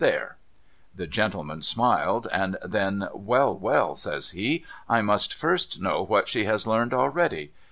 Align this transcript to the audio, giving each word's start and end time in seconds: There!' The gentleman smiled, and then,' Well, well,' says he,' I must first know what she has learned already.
There!' 0.03 0.37
The 0.95 1.05
gentleman 1.05 1.61
smiled, 1.61 2.27
and 2.31 2.57
then,' 2.65 3.07
Well, 3.13 3.55
well,' 3.55 3.93
says 3.93 4.31
he,' 4.31 4.65
I 4.89 5.03
must 5.03 5.31
first 5.31 5.79
know 5.79 6.01
what 6.01 6.27
she 6.27 6.45
has 6.45 6.65
learned 6.65 6.95
already. 6.95 7.51